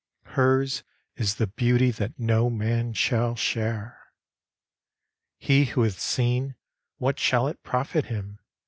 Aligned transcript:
Hers 0.33 0.81
is 1.15 1.35
the 1.35 1.45
beauty 1.45 1.91
that 1.91 2.17
no 2.17 2.49
man 2.49 2.91
shall 2.93 3.35
share. 3.35 3.99
He 5.37 5.65
who 5.65 5.83
hath 5.83 5.99
seen, 5.99 6.55
what 6.97 7.19
shall 7.19 7.45
it 7.47 7.61
profit 7.61 8.05
him? 8.05 8.39